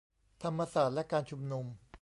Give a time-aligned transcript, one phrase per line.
[0.43, 1.65] ธรรมศาสตร์และการชุมนุม